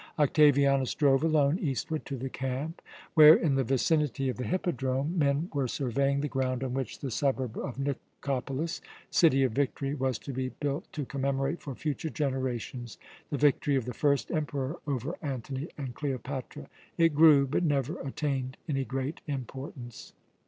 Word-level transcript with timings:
Octavianus 0.17 0.95
drove 0.95 1.21
alone 1.23 1.59
eastward 1.59 2.07
to 2.07 2.17
the 2.17 2.27
camp 2.27 2.81
where, 3.13 3.35
in 3.35 3.53
the 3.53 3.63
vicinity 3.63 4.29
of 4.29 4.37
the 4.37 4.43
Hippodrome, 4.45 5.15
men 5.15 5.47
were 5.53 5.67
surveying 5.67 6.21
the 6.21 6.27
ground 6.27 6.63
on 6.63 6.73
which 6.73 6.97
the 6.97 7.11
suburb 7.11 7.55
of 7.55 7.77
Nikopolis 7.77 8.81
city 9.11 9.43
of 9.43 9.51
victory 9.51 9.93
was 9.93 10.17
to 10.17 10.33
be 10.33 10.49
built 10.59 10.91
to 10.93 11.05
commemorate 11.05 11.61
for 11.61 11.75
future 11.75 12.09
generations 12.09 12.97
the 13.29 13.37
victory 13.37 13.75
of 13.75 13.85
the 13.85 13.93
first 13.93 14.31
Emperor 14.31 14.77
over 14.87 15.13
Antony 15.21 15.67
and 15.77 15.93
Cleopatra. 15.93 16.67
It 16.97 17.13
grew, 17.13 17.45
but 17.45 17.61
never 17.63 17.99
attained 17.99 18.57
any 18.67 18.83
great 18.83 19.21
importance. 19.27 20.13